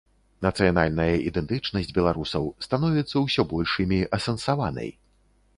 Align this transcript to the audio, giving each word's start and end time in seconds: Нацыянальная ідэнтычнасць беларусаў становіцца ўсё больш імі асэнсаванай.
Нацыянальная 0.45 1.15
ідэнтычнасць 1.31 1.93
беларусаў 1.99 2.49
становіцца 2.69 3.15
ўсё 3.27 3.41
больш 3.55 3.79
імі 3.85 4.01
асэнсаванай. 4.21 4.89